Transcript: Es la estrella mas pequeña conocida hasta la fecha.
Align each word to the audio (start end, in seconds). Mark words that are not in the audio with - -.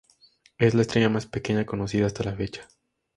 Es 0.57 0.73
la 0.73 0.81
estrella 0.81 1.09
mas 1.09 1.27
pequeña 1.27 1.67
conocida 1.67 2.07
hasta 2.07 2.23
la 2.23 2.35
fecha. 2.35 2.67